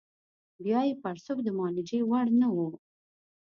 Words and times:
بیا 0.63 0.79
یې 0.87 0.93
پړسوب 1.03 1.37
د 1.43 1.47
معالجې 1.57 1.99
وړ 2.09 2.27
نه 2.41 2.47
وو. 2.55 2.67